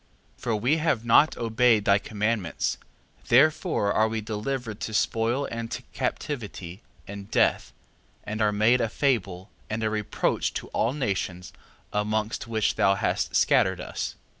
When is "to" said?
4.79-4.95, 5.69-5.83, 10.55-10.69